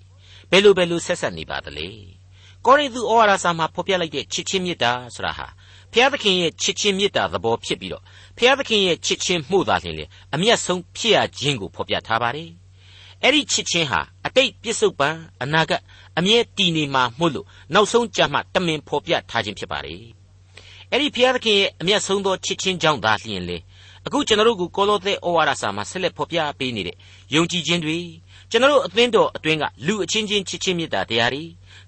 [0.50, 1.88] ဘယ်လိုဘယ်လိုဆက်ဆက်နေပါသလဲ
[2.67, 5.47] ကောရိန္သုဩဝါဒစာမှာဖော်ပြလိုက်တဲ့ချစ်ချင်းမေတ္တာဆိုတာဟာ
[5.93, 8.03] ဖျားသခင်ရဲ့ချစ်ချင်းမေတ္တာသဘောဖြစ်ပြီးတော့
[8.38, 12.50] ဖျားသခင်ရဲ့ချစ်ချင်းမှုသာလျှင်လေအမျက်ဆုံးဖြစ်ရခြင်းကိုဖော်ပြထားပါတယ်
[13.23, 15.09] အဲ့ဒီချစ်ချင်းဟာအတိတ်ပြစ္ဆုတ်ပံ
[15.43, 15.83] အနာဂတ်
[16.19, 20.00] အမြဲတည်နေမှာမို့လို့နောက်ဆုံးကြမှာတမင်ဖော်ပြထားခြင်းဖြစ်ပါတယ်
[20.91, 23.59] အဲ့ဒီဖျားသခင်ရဲ့အမျက်ဆုံးသောချစ်ချင်းကြောင့်သာလျှင်လေ
[24.07, 26.97] အခုကျွန်တော်တို့ကိုကောလောသဲဩဝါဒစာမှာဆက်လက်ဖော်ပြပေးနေတဲ့
[27.35, 27.97] ယုံကြည်ခြင်းတွေ
[28.50, 31.45] ကျွန်တော်တို့အသင်းတော်အတွင်းကလူအချင်းချင်းချစ်ချင်းမေတ္တာတရားတွေ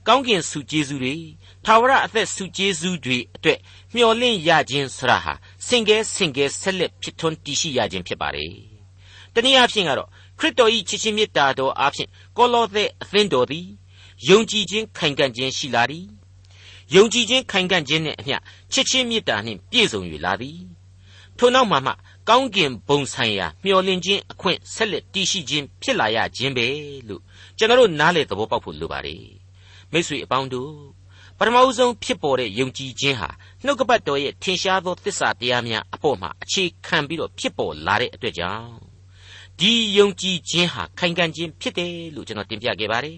[0.07, 1.17] ကောင်းကင်ဆုကျေးဇူးတွေ
[1.65, 3.59] ထာဝရအသက်ဆုကျေးဇူးတွေအတွက်
[3.95, 5.33] မျှော်လင့်ရခြင်းဆရာဟာ
[5.67, 8.53] စင်ကဲစင်ကဲဆက်လက်ဖြစ်ထွန်းတည်ရှိရခြင်းဖြစ်ပါတယ်။
[9.35, 13.67] တနည်းအားဖြင့်ကတော့ခရစ်တော်၏ချစ်ချင်းမေတ္တာတော်အားဖြင့်ကောလောသဲအသင်းတော်သည်
[14.29, 16.05] ယုံကြည်ခြင်းခိုင်ခံ့ခြင်းရှိလာသည်။
[16.95, 18.37] ယုံကြည်ခြင်းခိုင်ခံ့ခြင်းနှင့်အမျှ
[18.73, 20.59] ချစ်ချင်းမေတ္တာနှင့်ပြည့်စုံ၍လာသည်။
[21.39, 21.93] ထို့နောက်မှာမှ
[22.29, 26.67] ကောင်းကင်ဘုံဆိုင်ရာမျှော်လင့်ခြင်းအခွင့်ဆက်လက်တည်ရှိခြင်းဖြစ်လာရခြင်းပဲ
[27.09, 27.23] လို့
[27.59, 29.23] ကျွန်တော်တို့နားလေသဘောပေါက်ဖို့လိုပါတယ်
[29.93, 30.73] မိတ်ဆွေအပေါင်းတို့
[31.39, 33.29] ပထမဦးဆုံးဖြစ်ပေါ်တဲ့ယုံကြည်ခြင်းဟာ
[33.65, 38.73] နှုတ်ကပတ်တော်ရဲ့ထင်ရှားသောသစ္စာတရားများအပေါ်မှာအခြေခံပြီးတော့ဖြစ်ပေါ်လာတဲ့အတွက်ကြောင့်
[39.61, 43.17] ဒီယုံကြည်ခြင်းဟာခိုင်ခံ့ခြင်းဖြစ်တယ်လို့ကျွန်တော်တင်ပြခဲ့ပါတယ်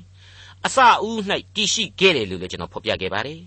[0.67, 1.19] အစအဦး၌
[1.55, 3.41] တည်ရှိခဲ့တယ်လို့လည်းကျွန်တော်ဖော်ပြခဲ့ပါတယ်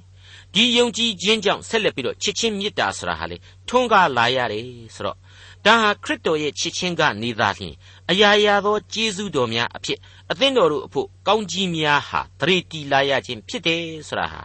[0.53, 5.17] ဒီယုံကြည်ခြင်းကြောင့်ဆက်လက်ပြီးတော့ချစ်ချင်းမေတ္တာဆိုတာဟာလေထွန်းကားလာရတယ်ဆိုတော့
[5.65, 7.75] ဒါဟာခရစ်တော်ရဲ့ချစ်ချင်းကနေသာလျှင်
[8.09, 9.99] အရာရာသောကျေးဇူးတော်များအဖြစ်
[10.31, 14.41] အသင်းတော်တို့အဖို့ကောင်းကြီးများဟာတရေတီလာရခြင်းဖြစ်တယ်ဆိုတာဟာ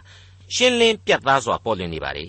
[0.55, 2.25] ရှင်းလင်းပြတ်သားစွာပေါ်လွင်နေပါလေ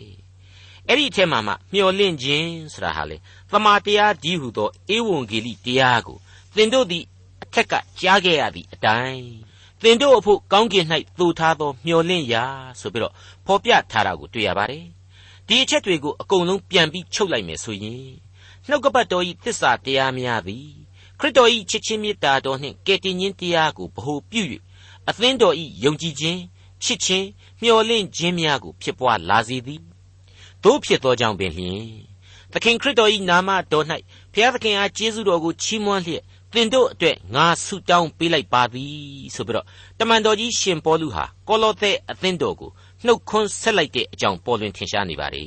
[0.88, 3.16] အဲ့ဒီအထက်မှာမှမျှော်လင့်ခြင်းဆိုတာဟာလေ
[3.50, 6.18] သမာတရားဒီဟုသောဧဝံဂေလိတရားကို
[6.56, 7.04] သင်တို့သည်
[7.42, 9.30] အထက်ကကြားခဲ့ရသည့်အတိုင်း
[9.82, 10.86] သင်တို့အဖို့ကောင်းကင်၌
[11.18, 12.44] သို့ထားသောမျှော်လင့်ရာ
[12.80, 13.14] ဆိုပြီးတော့
[13.46, 14.84] ဖော်ပြထားတာကိုတွေ့ရပါတယ်
[15.46, 18.02] ဒီအချက်တွေကိုအကုန်လုံးပြန်ပြီးချုပ်လိုက်မယ်ဆိုရင်
[18.70, 20.70] နှုတ်ကပတ်တော်ဤသစ္စာတရားများသည်
[21.20, 24.42] ခရစ်တော်ဤချစ်ချင်းမေတ္တာတော်နှင့်ကယ်တင်ခြင်းတရားကိုဗဟုပြု၍
[25.08, 26.40] အသင်းတော်ဤယုံကြည်ခြင်း
[26.82, 27.26] ချစ်ခြင်း
[27.62, 29.80] မျှော်လင့်ခြင်းများကိုဖြစ်ပွားလာစေသည်
[30.64, 31.84] တို့ဖြစ်သောကြောင့်ပင်လျှင်
[32.52, 33.86] သခင်ခရစ်တော်ဤနာမတော်၌
[34.32, 38.94] ဘုရားသခင်အားကျေးဇူးတော်ကိုချီးမွမ်းလျက်သင်တို့အတွက်ငါဆုတောင်းပေးလိုက်ပါသည်
[39.34, 39.66] ဆိုပြီးတော့
[39.98, 42.70] တမန်တော်ကြီးရှင်ပေါလုဟာကောလောသဲအသင်းတော်ကို
[43.04, 45.44] နှုတ်ခွန်းဆက်လိုက်တဲ့အကြောင်းပေါ်လွင်ထင်ရှားနေပါ रे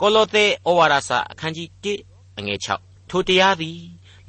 [0.00, 3.80] ကောလောသဲဩဝါဒစာအခန်းကြီး1 အငယ်6ထိုတရားသည်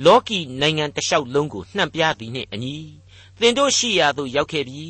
[0.06, 2.76] လောကီနိုင်ငံတလျှောက်လုံးကိုနှံ့ပြသည်နှင့်အညီ
[3.40, 4.86] သင်တို့ရှိရာသို့ရောက်ခဲ့ပြီ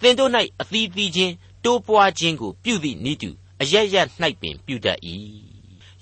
[0.00, 3.96] သင်တို့၌အသီးသီးချင်းတိုးပွားခြင်းကိုပြုသည့်ဤသူအရရ၌
[4.40, 4.98] ပင်ပြုတတ်၏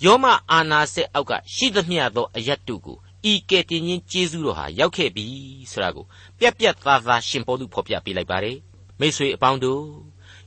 [0.05, 2.99] ယောမအာနာဆက်အောက်ကရှိသမျှသောအယတ်တုကို
[3.31, 5.27] ဤကဲ့တင်ခြင်းကျေးဇူးတော်ဟာရောက်ခဲ့ပြီ
[5.71, 6.05] ဆိုတာကို
[6.39, 8.59] ပြက်ပြက်သားသားရှင်ပေါလုဖော်ပြပေးလိုက်ပါတယ်
[9.01, 9.85] မိတ်ဆွေအပေါင်းတို့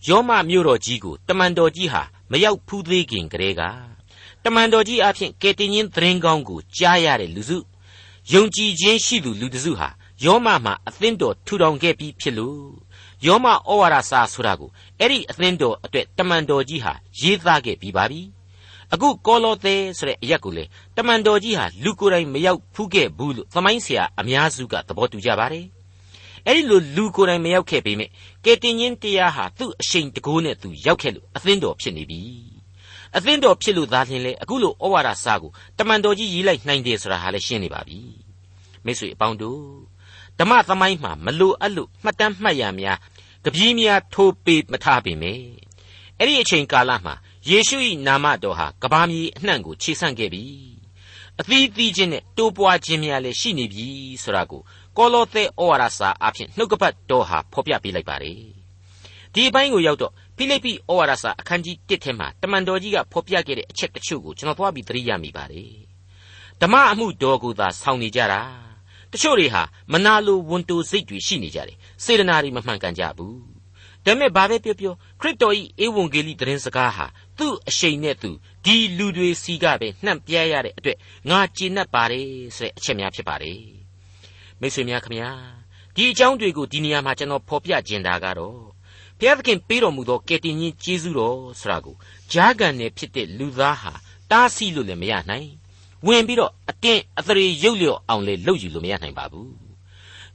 [0.07, 3.61] ယောမမြို့တော်ကြီးကိုတမန်တော်ကြီးဟာမရောက်ဖူးသေးခင်ကတည်းက
[4.45, 7.57] တမန်တော်ကြီးအဖြစ်ကယ်တင်ခြင်းသတင်းကောင်းကိုကြားရတဲ့လူစု
[8.31, 9.89] ယုံကြည်ခြင်းရှိသူလူတစုဟာ
[10.25, 12.59] ယောမမှာအသင်းတော်ထူထောင်ခဲ့ပြီးဖြစ်လို့
[13.25, 18.21] ယောမဩဝါဒစာဆိုတာကိုအဲ့ဒီအသင်းတော်အတွက်တမန်တော်ကြီးဟာရေးသားခဲ့ပြီးပါပြီ
[18.93, 20.63] အခုကောလောသဲဆိုတဲ့အရက်ကိုလေ
[20.97, 25.65] တမန်တော်ကြီးဟာလူကိုယ်တိုင်မရောက်ဖူးခဲ့ဘူးလို့သမိုင်းဆရာအများစုကသဘောတူကြပါတယ်
[26.47, 28.09] အဲ့ဒီလိုလူကိုယ်တိုင်မရောက်ခဲ့ပေမဲ့
[28.45, 32.50] ကယ်တင်ရှင်တရားဟာသူ့အရှိန်တကိုးနဲ့သူရောက်ခဲ့လို့အသင်းတော်ဖြစ်နေပြီ
[33.17, 37.99] အသင်းတော်ဖြစ်လို့သာလျှင်လေအခုလိုဩဝါဒစာကိုတမန်တော်ကြီးရေးလိုက်နိုင်တယ်ဆိုတာဟာလည်းရှင်းနေပါပြီ
[38.85, 39.63] မိတ်ဆွေအပေါင်းတို့
[40.39, 42.97] ဓမ္မသမိုင်းမှာမလိုအပ်လို့မှတ်တမ်းမှတ်ရများ
[43.45, 45.39] တပည့်များထိုးပေမထားပေမဲ့
[46.17, 47.13] အဲ့ဒီအချိန်ကာလမှာ
[47.49, 50.45] ယေရှု၏နာမတော်ဟာကဘာမြေအနှံ့ကိုခြေဆန့်ခဲ့ပြီ
[51.39, 53.87] အသီးသီးချင်းနဲ့တိုးပွားခြင်းများလည်းရှိနေပြီ
[54.23, 54.61] ဆိုတာကို
[54.97, 58.37] ကောလောသဲဩဝါဒစာအဖြစ်နှုတ်ကပတ်တော်ဟာဖော်ပြပေးလိုက်ပါတယ်
[59.33, 65.73] ဒီအပိုင်းကိုရောက်တော့ ဖိလိပ္ပိဩဝါဒစာအခန်းကြီး1ထဲမှာတမန်တော်ကြီးကဖော်ပြခဲ့တဲ့အချက်တချို့ကိုကျွန်တော်သွားပြီးသတိရမိပါတယ်
[66.61, 68.41] ဓမ္မအမှုတော်ကိုသာဆောင်နေကြတာ
[69.11, 73.39] တချို့တွေဟာမနာလိုဝန်တိုစိတ်တွေရှိနေကြတယ်စေတနာတွေမမှန်ကန်ကြဘူး
[74.05, 77.05] ဒါပေမဲ့ဘာပဲပြောပြောခရစ်တော်၏ဧဝံဂေလိသတင်းစကားဟာ
[77.37, 78.29] သူ့အရှိန်နဲ့သူ
[78.65, 80.97] ဒီလူတွေစီကပဲနှံ့ပြရတဲ့အတွက်
[81.29, 82.27] ငါကျေနပ်ပါတယ်
[82.57, 83.61] ဆိုတဲ့အချက်များဖြစ်ပါတယ်
[84.59, 85.31] မိတ်ဆွေများခင်ဗျာ
[85.95, 88.80] ဒီအကြောင်းတွေကိုဒီနေရာမှာကျွန်တော်ဖော်ပြကျင်တာကတော့
[89.21, 91.95] ဘုရားသခင်ပေးတော်မူသောကယ်တင်ရှင်ကျေးဇူးတော်ဆိုတာကို
[92.31, 93.93] ဂျာဂန်နဲ့ဖြစ်တဲ့လူသားဟာ
[94.31, 95.49] တားဆီးလို့လည်းမရနိုင်
[96.07, 99.51] ဝင်ပြီးတော့အတင်းအသရေရုပ်လျော့အောင်လေလုပ်ယူလို့မရနိုင်ပါဘူး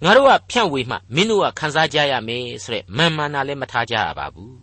[0.04, 4.56] ငါတို့ကဖြန့်ဝေမှမင်းတို့ကခန်းစားကြရမယ်ဆိုတဲ့မာမနာလည်းမထားကြရပါဘူး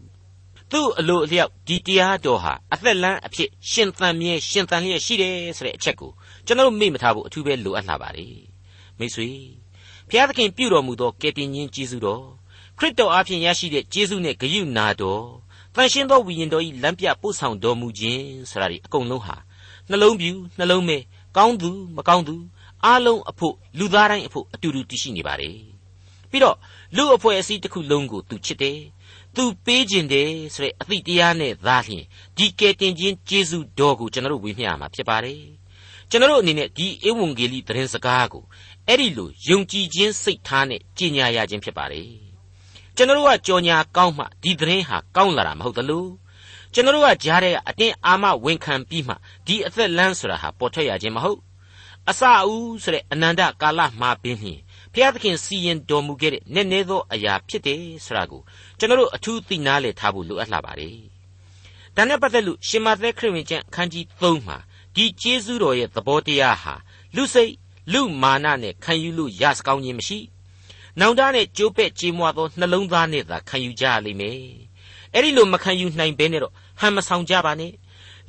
[0.71, 6.12] သူ့အလိုအလျောက်ဒီတရားတော်ဟာအသက်လန်းအဖြစ်ရှင်သန်မြဲရှင်သန်လျက်ရှိတယ်ဆိုတဲ့အချက်ကို
[6.45, 8.36] ကျွန်တော်မေ့မထားဖို့အထူးပဲလိုအပ်လာပါတယ်
[8.99, 9.29] မိတ်ဆွေ
[10.09, 12.23] ဘုရားသခင်ပြုတော်မူသောကယ်တင်ရှင်ကျေးဇူးတော်
[12.79, 15.23] ခရစ်တော်အားဖြင့်ရရှိတဲ့ကျေးဇူးနဲ့ဂရုဏာတော်
[15.75, 19.36] တန်ရှင်းသောဝိညာဉ်တော်၏လမ်းပြပို့ဆောင်တော်မူခြင်းဆိုတာဒီအကုန်လုံးဟာ
[19.89, 20.97] နှလုံးပြူနှလုံးမဲ
[21.38, 22.36] ကောင်းသူမကောင်းသူ
[22.86, 25.57] အားလုံးအဖို့လူသားတိုင်းအဖို့အတူတူတည်ရှိနေပါတယ်
[26.29, 26.57] ပြီးတော့
[26.95, 28.79] လူအဖွဲ့အစည်းတစ်ခုလုံးကိုသူချစ်တယ်
[29.36, 32.03] သူပေးခြင်းတယ်ဆိုတဲ့အသည့်တရားနဲ့သာလျှင်
[32.38, 35.41] ဒီကယ်တင်ခြင်းကျေးဇူးတော်ကိုကျွန်တော်တို့ဝေမျှရမှာဖြစ်ပါတယ်
[36.09, 38.43] ကျွန်တော်တို့အနေနဲ့ဒီဧဝံဂေလိသတင်းစကားကို
[38.88, 42.33] အဲ့ဒီလိုယုံကြည်ခြင်းစိတ်ထားနဲ့ကြင်ညာရခြင်းဖြစ်ပါတယ်
[42.97, 46.10] ကျွန်တော်တို့ကကြော်ညာကောင်းမှဒီသတင်းဟာကောင်းလာတာမဟုတ်သလို့
[46.73, 49.13] ကျွန်တော်တို့ကကြားတဲ့အတင်းအာမဝန်ခံပြီးမှ
[49.47, 51.39] ဒီအသက်လန်းဆိုတာဟာပေါ်ထွက်ရခြင်းမဟုတ်
[52.10, 54.60] အစအဦးဆိုတဲ့အနန္တကာလမှာပင်ဖြင့်
[54.93, 58.41] ဘုရားသခင်စီရင်တော်မူခဲ့တဲ့နည်းနည်းသောအရာဖြစ်တယ်ဆိုတာကို
[58.77, 60.97] ကျွန်တော်တို့အထူးသိနာလေထားဖို့လိုအပ်လာပါတယ်။
[61.95, 64.58] ဒါနဲ့ပတ်သက်လို့ရှင်မသက်ခရစ်ဝင်ကျမ်းအခန်းကြီး3မှာ
[64.95, 66.73] ဒီကျေးဇူးတော်ရဲ့သဘောတရားဟာ
[67.15, 67.53] လူစိတ်
[67.93, 70.19] လူမာနနဲ့ခံယူလို့ရစကောင်းခြင်းမရှိ။
[70.99, 74.39] နောင်တနဲ့ကြိုးပဲ့ကြေးမွားသောနှလုံးသားနဲ့သာခံယူကြရလိမ့်မယ်။
[75.13, 77.73] အဲ့ဒီလိုမခံယူနိုင်ဘဲနဲ့တော့ဟန်မဆောင်ကြပါနဲ့။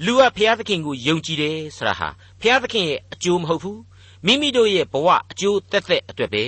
[0.05, 2.09] လူကဘုရားသခင်ကိုယုံကြည်တယ်ဆိုတာဟာ
[2.41, 3.81] ဘုရားသခင်ရဲ့အကျိုးမဟုတ်ဘူး
[4.27, 6.45] မိမိတို့ရဲ့ဘဝအကျိုးသက်သက်အတွက်ပဲ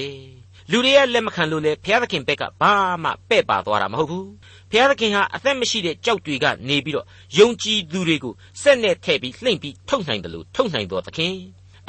[0.71, 4.29] လူတွေကလက်မခံလို့လေဘုရားသခင်ဘက်ကဘာမှပဲ့ပါသွားတာမဟုတ်ဘူး
[4.71, 7.07] ဘုရားသခင်ဟာအသက်မရှိတဲ့ကြောက်တွေကနေပြီးတော့
[7.39, 11.35] ယုံကြည်သူတွေကိုစက်နဲ့ထည့်ပြီးလှိမ့်ပြီးထုတ်နိုင်တယ်လို့ထုတ်နိုင်တော်သခင်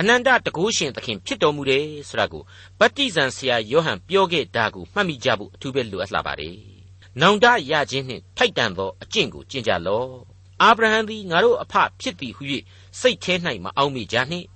[0.00, 2.42] အနန္တတကုရှင်သခင်ဖြစ်တော်မူတယ်ဆိုတာကို
[2.80, 6.56] ဗတ္တိဇံဆရာယောဟန်ပြောခဲ့တာကိုမှတ်မိကြဖို့အထူးပဲလိုအပ်လာပါတယ်။
[7.20, 10.10] နောင်တရခြင်းနှင့်ထိုက်တန်သောအကျင့်ကိုကျင့်ကြလော့။
[10.62, 12.42] အာဗြဟံသည်ငါတို့အဖဖြစ်သည်ဟု၍
[13.00, 13.34] စိတ်ထဲ၌
[13.64, 14.46] မအောင်မိကြနှင့်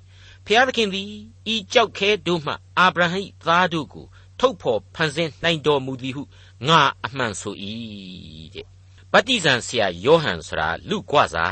[0.46, 1.10] ဖျားသခင်သည်
[1.52, 4.06] ဤကြောက်ခဲတို့မှအာဗြဟိသားတို့ကို
[4.40, 6.22] ထုတ်ဖော်ဖန်ဆင်းနိုင်တော်မူသည်ဟု
[6.68, 7.54] ငါအမှန်ဆို၏
[8.54, 8.66] တဲ့
[9.12, 11.46] ဗတ္တိဇံဆရာယောဟန်ဆိုတာလူကွစာ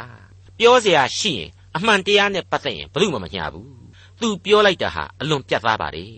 [0.59, 3.78] ပြောเสียရှိရင်အမှန်တရားနဲ့ပတ်သက်ရင်ဘယ်သူမှမညာဘူး
[4.20, 6.14] သူပြောလိုက်တာဟာအလွန်ပြတ်သားပါတယ်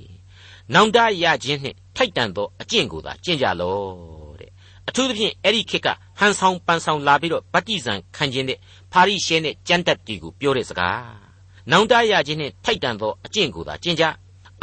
[0.73, 4.51] နောင်တရခြင်းနှင့်ထိုက်တန်သောအကျင့်ကိုသာကျင့်ကြလော့တဲ့
[4.87, 5.87] အထူးသဖြင့်အဲ့ဒီခေတ်က
[6.19, 8.57] ဟန်ဆောင်ပန်ဆောင်လာပြီးတော့ဗတ္တိဇံခံခြင်းတဲ့
[8.91, 11.31] ဖာရိရှဲနဲ့ကြမ်းတက်တီကိုပြောတဲ့စကား
[11.71, 14.05] နောင်တရခြင်းနှင့်ထိုက်တန်သောအကျင့်ကိုသာကျင့်ကြ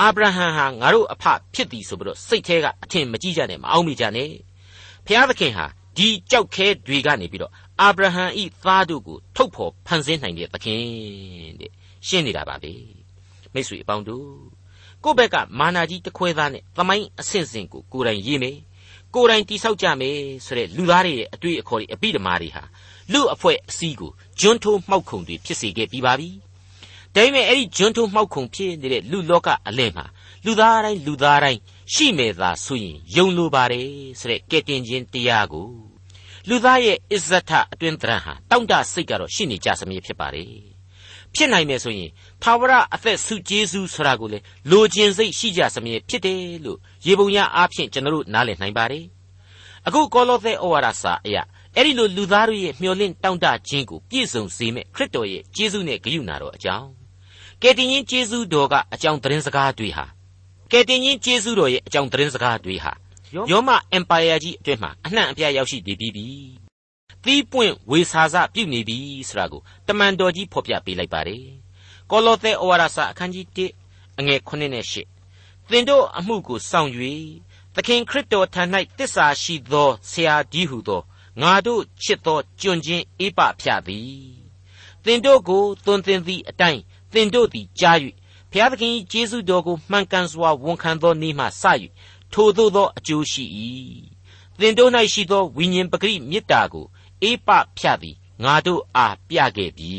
[0.01, 1.25] အာဗြဟံဟာငါတို့အဖ
[1.55, 4.31] ဖြစ်သည်ဆိုပြီးတော့စိတ်แท้ကအထင်မကြီးကြနဲ့မအောင်မိကြနဲ့
[5.07, 10.83] ဖျားသခင်ဟာဒီကြောက်ခဲတွေကနေပြီးတော့အာဗြဟံဤသားတို့ကိုထုတ်ဖော်ဖန်ဆင်းနိုင်တဲ့သခင်
[11.61, 11.71] တဲ့
[12.07, 12.98] ရှင်းနေတာပါပဲ
[13.59, 14.29] မိတ်ဆွေအပေါင်းတို့
[15.05, 18.57] ကိုယ့်ဘက်ကမာနာကြီးတခွဲသားနဲ့သမိုင်းအဆင့်ဆင့်ကိုကိုယ်တိုင်ရေးမယ်
[19.15, 22.63] ကိုယ်တိုင်တိဆောက်ကြမယ်ဆိုတဲ့လူသားတွေရဲ့အတွေ့အခေါ်တွေအပိဓမာတွေဟာ
[23.13, 26.31] လူအဖွဲ့အစည်းကိုဂျွန်းထိုးမှောက်ခုံတွေဖြစ်စေခဲ့ပြီးပါပြီ
[27.15, 30.05] ဒါပေမဲ့အဲ့ဒီဂျွန်းထိုးမှောက်ခုံဖြစ်နေတဲ့လူလောကအလယ်မှာ
[30.45, 31.61] လူသားတိုင်းလူသားတိုင်း
[31.95, 33.89] ရှိမယ်သာဆိုရင်ယုံလိုပါတယ်
[34.21, 35.69] ဆိုတဲ့ကဲတင်ခြင်းတရားကို
[36.49, 40.68] လူသားရဲ့အစ္ဆထအတွင်းတရံဟာတောင့်တစိတ်ကတော့ရှိနေကြစမြဲဖြစ်ပါတယ်
[41.35, 42.11] ဖြစ်နိုင်မယ်ဆိုရင်
[42.43, 44.39] သာဝရအသက်ဆုကျေးဇူးဆိုတာကိုလေ
[44.71, 49.05] လိုချင်စိတ်ရှိကြစမြဲဖြစ်တယ်လို့ရေပုံရအားဖြင့်ကျွန်တော်တို့နားလည်နိုင်ပါတယ်
[49.87, 51.43] အခုကောလောသဲဩဝါဒစာအရာ
[51.77, 56.89] အဲ့ဒီလိုလူသားတို့ရဲ့မျှော်လင့်တောင့်တခြင်းကိုပြည့်စုံစေမဲ့ခရစ်တော်ရဲ့ကျေးဇူးနဲ့ဂရုဏာတော်အကြောင်း
[57.63, 60.05] ကယ်တင်ရှင်ကျေးဇူးတော်ကအကြောင်းသတင်းစကားတွေဟာ
[60.73, 62.93] ကယ်တင်ရှင်ကျေးဇူးတော်ရဲ့အကြောင်းသတင်းစကားတွေဟာ
[63.51, 66.27] ယောမအင်ပါယာကြီးအတွင်းမှာအနှံ့အပြားရောက်ရှိနေပြီးပြီ။
[67.25, 71.45] သီးပွင့်ဝေစာစပြုတ်နေပြီဆိုတာကိုတမန်တော်ကြီးဖော်ပြပေးလိုက်ပါတယ်။
[72.11, 73.47] ကောလောသဲဩဝါဒစာအခန်းကြီး
[73.87, 74.85] 1အငယ်9နဲ့
[75.23, 76.93] 10သင်တို့အမှုကိုစောင့်၍
[77.75, 78.63] သခင်ခရစ်တော်ထံ၌
[78.99, 81.03] တစ္ဆာရှိသောဆရာကြီးဟုသော
[81.43, 84.39] ငါတို့ချစ်သောကျွန်ချင်းအေးပဖြသည်
[85.05, 86.81] သင်တို့ကိုသွန်သင်သည့်အတိုင်း
[87.13, 87.99] သင်တို့သည်ကြား၍
[88.51, 91.65] ဘုရားသခင်၏ကျေးဇူးတော်ကိုမှန်ကန်စွာဝန်ခံသောနေ့မှစ၍
[92.33, 93.45] ထိုသို့သောအကျိုးရှိ၏
[94.59, 96.87] သင်တို့၌ရှိသောဝိညာဉ်ပဂရိမေတ္တာကို
[97.23, 99.95] အေးပဖြသည်ငါတို့အားပြခဲ့ပြီ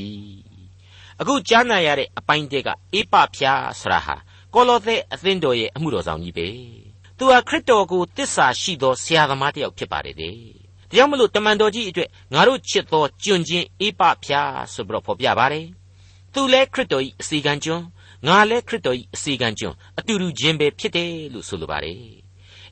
[1.19, 3.43] အခုကြားနာရတဲ့အပိုင်းတဲကအေးပဖြ
[3.79, 4.15] ဆရာဟာ
[4.53, 6.47] ကောလောသဲအသင်းတော်ရဲ့အမှုတော်ဆောင်ကြီးပဲ
[7.17, 10.35] သူဟာခရစ်တော်ကိုတစ္ဆာရှိသောဆရာသမားတစ်ယောက်ဖြစ်ပါတယ်တဲ့
[10.91, 15.65] ကြောင့်မလို့တမန်တော်ကြီးအတွက်ငါတို့ချစ်သောကျွန်ချင်းအေးပဖျားဆိုပြီးတော့ဖော်ပြပါတယ်
[16.33, 17.85] သူလဲခရစ်တော်၏အစီကံကျွန်း
[18.27, 21.99] ငါလဲခရစ်တော်၏အစီကံကျွန်းအတူတူချင်းပဲဖြစ်တယ်လို့ဆိုလိုပါတယ်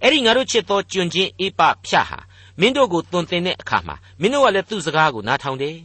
[0.03, 2.19] အဲ့ဒီငါတို့ချစ်သောကျွန်ချင်းအေးပဖျားဟာ
[2.60, 5.78] မင်းတို့ကိုသွန်သင်တဲ့အခါမှာမင်းတို့ကလည်းသူ့စကားကိုနားထောင်တယ်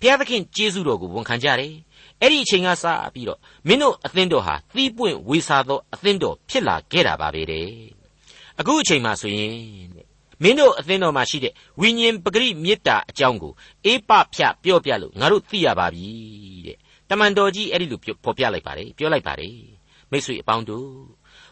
[0.00, 1.72] ဘုရားသခင်ကျေးဇူးတော်ကိုဝန်ခံကြတယ်
[2.20, 3.38] အဲ့ဒီအချိန်ကစပြီးတော့
[3.68, 7.68] မင်းတို့အသင်းတော်ဟာသီးပွင့်ဝေစာသောအသင်းတော်ဖြစ်လာခဲ့တာပါပဲတဲ့
[8.60, 9.52] အခုအချိန်မှဆိုရင်
[9.96, 10.06] တဲ့
[10.42, 13.52] မင်းတို့အသင်းတော်မှာရှိတဲ့ဝိညာဉ်ပဂရိမေတ္တာအကြောင်းကို
[13.84, 16.06] အေးပဖြပြောပြလို့ငါတို့သိရပါပြီ
[16.66, 16.76] တဲ့
[17.08, 19.56] တမန်တော်ကြီးအဲ့ဒီလိုဖော်ပြလိုက်ပါတယ်ပြောလိုက်ပါတယ်
[20.10, 20.90] မိတ်ဆွေအပေါင်းတို့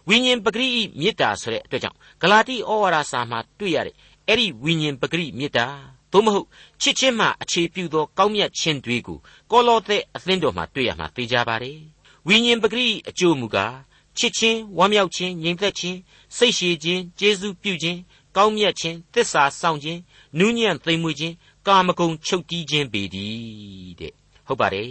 [0.09, 3.95] ဝိညာဉ်ပဂရိမေတ္တာဆိုတဲ့အတွက်ကြောင့်ဂလာတိဩဝါဒစာမှာတွေ့ရတဲ့
[4.29, 5.67] အဲ့ဒီဝိညာဉ်ပဂရိမေတ္တာ
[6.13, 6.47] သို့မဟုတ်
[6.81, 9.19] ချစ်ချင်းမှအခြေပြုသောကောင်းမြတ်ခြင်းတွေကို
[9.51, 11.79] ကောလောသဲအသင်းတော်မှာတွေ့ရမှာသိကြပါတယ်
[12.27, 13.77] ဝိညာဉ်ပဂရိအကျိုးမူကား
[14.19, 15.99] ချစ်ချင်းဝမ်းမြောက်ခြင်းငြိမ်သက်ခြင်း
[16.37, 17.99] စိတ်ရှည်ခြင်းကျေးဇူးပြုခြင်း
[18.37, 20.01] ကောင်းမြတ်ခြင်းသစ္စာစောင့်ခြင်း
[20.39, 21.35] နူးညံ့သိမ်မွေ့ခြင်း
[21.67, 24.13] ကာမဂုဏ်ချုပ်တီးခြင်းပေတည်းတဲ့
[24.47, 24.91] ဟုတ်ပါတယ်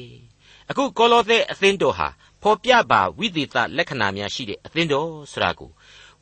[0.70, 2.08] အခုကောလောသဲအသင်းတော်ဟာ
[2.42, 5.70] ဖော်ပြပါဝိသေသလက္ခဏာများရှိတဲ့အသင်းတော်ဆိုတာကို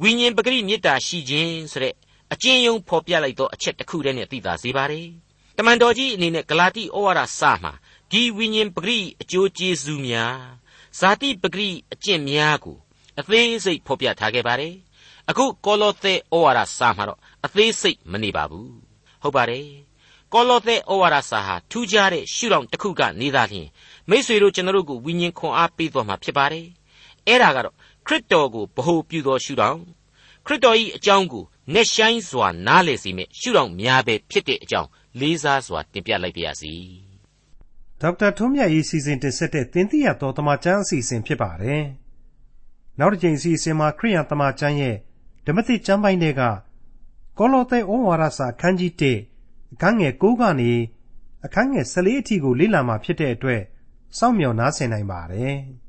[0.01, 1.95] ဝိညာဉ်ပဂရိမေတ္တာရှိခြင်းဆိုတဲ့
[2.33, 5.07] အကျဉ်းယုံဖော်ပြလိုက်သောအချက်တစ်ခုတည်းနဲ့သိသာစေပါတယ်
[5.57, 7.73] တမန်တော်ကြီးအနေနဲ့ဂလာတိဩဝါဒစာမှာ
[8.11, 10.37] ဒီဝိညာဉ်ပဂရိအကျိုးကျေးဇူးများ
[10.99, 12.77] ဇာတိပဂရိအကျင့်များကို
[13.19, 14.75] အသေးစိတ်ဖော်ပြထားခဲ့ပါတယ်
[15.29, 18.73] အခုကောလောသဲဩဝါဒစာမှာတော့အသေးစိတ်မနေပါဘူး
[19.21, 19.67] ဟုတ်ပါတယ်
[20.33, 23.67] ကောလောသဲဩဝါဒစာဟာထူးခြားတဲ့ရှုထောင့်တစ်ခုကနေသာလျှင်
[24.09, 26.65] မိษွေတို့ကျွန်တော်တို့ကိုဝိညာဉ်ခွန်အားပေးတော်မှာဖြစ်ပါတယ်
[27.27, 27.75] အဲ့ဒါကတော့
[28.07, 29.81] ခရစ်တော်ကိုဗဟုပြုသောရှုထောင့်
[30.45, 36.73] ခရစ်တော်၏အကြောင်းကို နဲ့ဆိုင်စွာနားလည်စေမယ့်ရှုထောင့်များပဲဖြစ်တဲ့အကြောင်းလေးစားစွာတင်ပြလိုက်ပါရစေ
[38.01, 41.83] ဒေါက်တာထွန်းမြတ်ရေးစီစဉ်တင်ဆက်တဲ့သင်သိရသောတမချန်းအစီအစဉ်ဖြစ်ပါတယ်
[42.99, 44.95] နောက်တစ်ချိန်အစီအစဉ်မှာခရိယံတမချန်းရဲ့
[45.45, 46.41] ဓမ္မသစ်ကျမ်းပိုင်းတွေက
[47.37, 50.71] ကောလောသဲဩဝါဒစာအခန်းကြီး1အခန်းငယ်9ကနေ
[51.45, 53.61] အခန်းငယ်14အထိကိုလေ့လာမှာဖြစ်တဲ့အတွက်
[54.17, 55.57] စောင့်မျှော်နားဆင်နိုင်ပါတယ်။